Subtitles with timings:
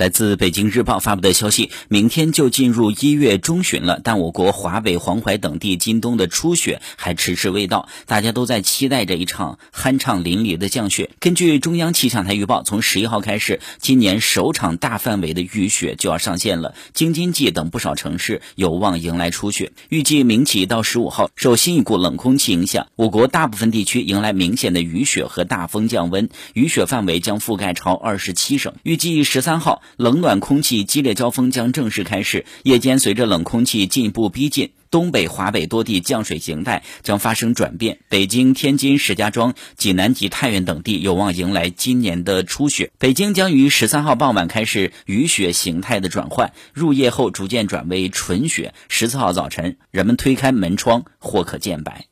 [0.00, 11.10] 来自北京日报发布的消息，明天就进入一月中旬了，但我国华北、黄淮等地今冬的初雪还迟迟未到，大家都在期待着一场酣畅淋漓的降雪。
[11.20, 19.72] 根据中央气象台预报，从十一号开始，今年首场大范围的雨雪就要上线了，京津冀等不少城市有望迎来初雪。
[19.90, 28.72] 预计明起到十五号，受新一股冷空气影响，我国大部分地区迎来明显的雨雪和大风降温，雨雪范围将覆盖超二十七省。
[28.82, 29.82] 预计十三号。
[29.96, 37.98] 冷暖空气激烈交锋将正式开始，夜间随着冷空气进一步逼近，东北、华北多地降水形态将发生转变。
[38.08, 42.90] 北京、天津、石家庄、济南及太原等地有望迎来今年的初雪。
[42.98, 48.74] 北京将于十三号傍晚开始雨雪形态的转换，入夜后逐渐转为纯雪。
[48.88, 52.10] 十四号早晨，人们推开门窗或可见白。